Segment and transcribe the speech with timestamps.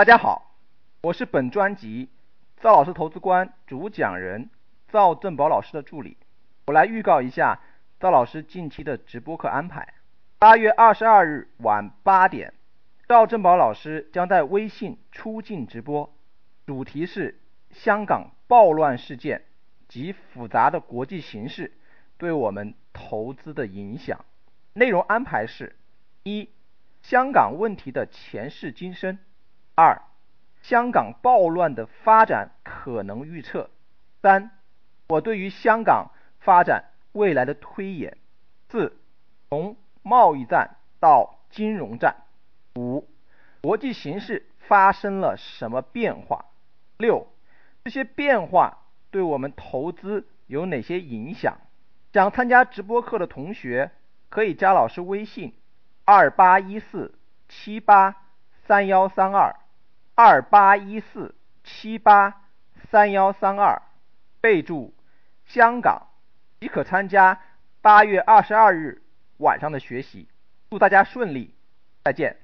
[0.00, 0.56] 大家好，
[1.02, 2.08] 我是本专辑
[2.62, 4.48] 赵老师投资观主讲人
[4.88, 6.16] 赵正宝老师的助理。
[6.68, 7.60] 我来预告一下
[8.00, 9.92] 赵老师近期的直播课安排。
[10.38, 12.54] 八月二十二日晚八点，
[13.08, 16.10] 赵正宝老师将在微信出镜直播，
[16.64, 17.38] 主题是
[17.70, 19.42] 香港暴乱事件
[19.86, 21.74] 及复杂的国际形势
[22.16, 24.24] 对我们投资的影响。
[24.72, 25.76] 内容安排是：
[26.22, 26.48] 一、
[27.02, 29.18] 香港问题的前世今生。
[29.80, 30.02] 二、
[30.60, 33.70] 香港暴乱的发展可能预测。
[34.20, 34.50] 三、
[35.08, 38.18] 我对于香港发展未来的推演。
[38.68, 39.00] 四、
[39.48, 42.24] 从贸易战到金融战。
[42.76, 43.08] 五、
[43.62, 46.44] 国际形势发生了什么变化？
[46.98, 47.26] 六、
[47.84, 51.56] 这些变化对我们投资有哪些影响？
[52.12, 53.92] 想参加直播课的同学
[54.28, 55.54] 可以加老师微信：
[56.04, 57.18] 二八一四
[57.48, 58.14] 七八
[58.66, 59.56] 三幺三二。
[60.22, 61.34] 二八一四
[61.64, 62.42] 七八
[62.90, 63.80] 三幺三二，
[64.42, 64.94] 备注
[65.46, 66.08] 香港，
[66.60, 67.40] 即可参加
[67.80, 69.00] 八月二十二日
[69.38, 70.28] 晚上的学习。
[70.68, 71.54] 祝大家顺利，
[72.04, 72.36] 再见。